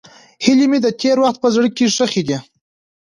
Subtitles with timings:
[0.43, 2.37] هیلې مې د تېر وخت په زړه کې ښخې دي.